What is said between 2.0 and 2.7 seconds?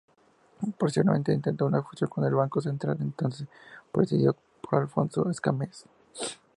con el Banco